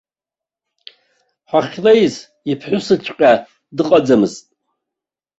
[1.49, 2.15] Ҳахьлеиз
[2.51, 3.31] иԥҳәысҵәҟьа
[3.75, 4.45] дыҟаӡамызт.